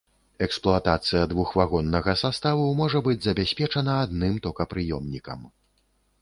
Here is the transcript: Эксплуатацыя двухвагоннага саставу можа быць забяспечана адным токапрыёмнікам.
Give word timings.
Эксплуатацыя 0.45 1.27
двухвагоннага 1.33 2.15
саставу 2.21 2.63
можа 2.79 3.03
быць 3.09 3.19
забяспечана 3.27 3.99
адным 4.07 4.41
токапрыёмнікам. 4.49 5.47